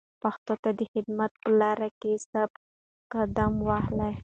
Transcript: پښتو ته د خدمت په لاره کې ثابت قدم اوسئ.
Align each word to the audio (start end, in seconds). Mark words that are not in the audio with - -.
پښتو 0.21 0.53
ته 0.63 0.69
د 0.79 0.81
خدمت 0.91 1.31
په 1.43 1.49
لاره 1.59 1.89
کې 1.99 2.13
ثابت 2.29 2.59
قدم 3.13 3.53
اوسئ. 3.67 4.13